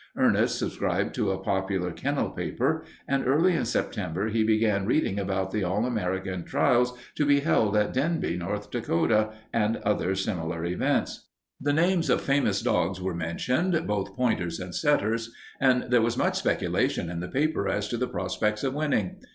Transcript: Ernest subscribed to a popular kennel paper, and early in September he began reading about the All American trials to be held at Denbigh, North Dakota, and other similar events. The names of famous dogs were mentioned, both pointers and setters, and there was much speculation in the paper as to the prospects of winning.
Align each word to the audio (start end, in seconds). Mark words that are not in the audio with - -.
Ernest 0.17 0.57
subscribed 0.57 1.13
to 1.13 1.29
a 1.29 1.37
popular 1.37 1.91
kennel 1.91 2.31
paper, 2.31 2.83
and 3.07 3.27
early 3.27 3.53
in 3.53 3.65
September 3.65 4.29
he 4.29 4.43
began 4.43 4.87
reading 4.87 5.19
about 5.19 5.51
the 5.51 5.63
All 5.63 5.85
American 5.85 6.43
trials 6.43 6.97
to 7.13 7.23
be 7.23 7.41
held 7.41 7.77
at 7.77 7.93
Denbigh, 7.93 8.35
North 8.39 8.71
Dakota, 8.71 9.29
and 9.53 9.77
other 9.85 10.15
similar 10.15 10.65
events. 10.65 11.27
The 11.61 11.71
names 11.73 12.09
of 12.09 12.21
famous 12.21 12.63
dogs 12.63 12.99
were 12.99 13.13
mentioned, 13.13 13.79
both 13.85 14.15
pointers 14.15 14.59
and 14.59 14.73
setters, 14.73 15.31
and 15.59 15.83
there 15.91 16.01
was 16.01 16.17
much 16.17 16.39
speculation 16.39 17.07
in 17.07 17.19
the 17.19 17.27
paper 17.27 17.69
as 17.69 17.87
to 17.89 17.97
the 17.97 18.07
prospects 18.07 18.63
of 18.63 18.73
winning. 18.73 19.17